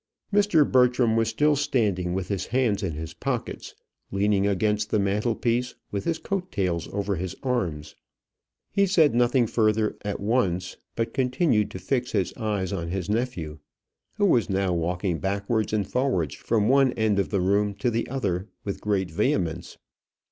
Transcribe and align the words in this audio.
Mr. 0.33 0.65
Bertram 0.67 1.15
was 1.15 1.29
still 1.29 1.55
standing 1.55 2.15
with 2.15 2.27
his 2.27 2.47
hands 2.47 2.81
in 2.81 2.93
his 2.93 3.13
pockets, 3.13 3.75
leaning 4.11 4.47
against 4.47 4.89
the 4.89 4.97
mantel 4.97 5.35
piece, 5.35 5.75
with 5.91 6.05
his 6.05 6.17
coat 6.17 6.51
tails 6.51 6.87
over 6.91 7.17
his 7.17 7.35
arms. 7.43 7.95
He 8.71 8.87
said 8.87 9.13
nothing 9.13 9.45
further 9.45 9.97
at 10.03 10.19
once, 10.19 10.77
but 10.95 11.13
continued 11.13 11.69
to 11.69 11.77
fix 11.77 12.13
his 12.13 12.33
eyes 12.33 12.73
on 12.73 12.87
his 12.87 13.11
nephew, 13.11 13.59
who 14.17 14.25
was 14.25 14.49
now 14.49 14.73
walking 14.73 15.19
backwards 15.19 15.71
and 15.71 15.87
forwards 15.87 16.33
from 16.33 16.67
one 16.67 16.93
end 16.93 17.19
of 17.19 17.29
the 17.29 17.39
room 17.39 17.75
to 17.75 17.91
the 17.91 18.07
other 18.09 18.47
with 18.63 18.81
great 18.81 19.11
vehemence. 19.11 19.77